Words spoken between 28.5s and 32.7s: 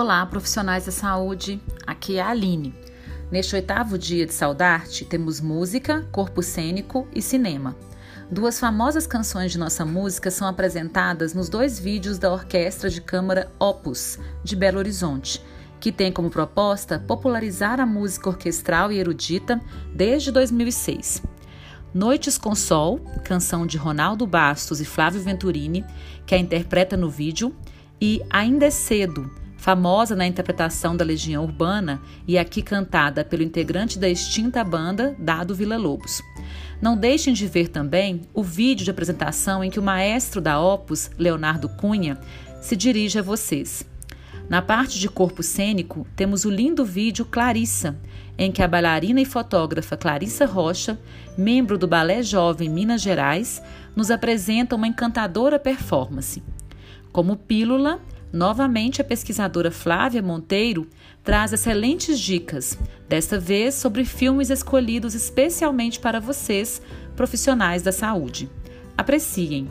é Cedo, famosa na interpretação da Legião Urbana e aqui